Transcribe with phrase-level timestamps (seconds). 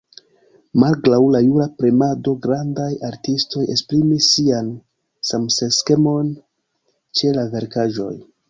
[0.83, 4.73] Malgraŭ la jura premado, grandaj artistoj esprimis sian
[5.33, 6.35] samseksemon
[7.21, 8.15] ĉe la verkaĵoj.